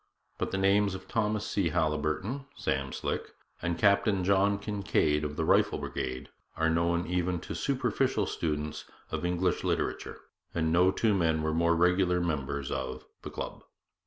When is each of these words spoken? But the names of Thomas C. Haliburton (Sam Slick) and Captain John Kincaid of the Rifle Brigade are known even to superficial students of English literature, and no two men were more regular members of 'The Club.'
But 0.39 0.49
the 0.49 0.57
names 0.57 0.95
of 0.95 1.07
Thomas 1.07 1.45
C. 1.45 1.69
Haliburton 1.69 2.47
(Sam 2.55 2.91
Slick) 2.91 3.35
and 3.61 3.77
Captain 3.77 4.23
John 4.23 4.57
Kincaid 4.57 5.23
of 5.23 5.35
the 5.35 5.45
Rifle 5.45 5.77
Brigade 5.77 6.29
are 6.57 6.71
known 6.71 7.05
even 7.05 7.39
to 7.41 7.53
superficial 7.53 8.25
students 8.25 8.85
of 9.11 9.23
English 9.23 9.63
literature, 9.63 10.21
and 10.55 10.71
no 10.73 10.89
two 10.89 11.13
men 11.13 11.43
were 11.43 11.53
more 11.53 11.75
regular 11.75 12.19
members 12.19 12.71
of 12.71 13.05
'The 13.21 13.29
Club.' 13.29 13.63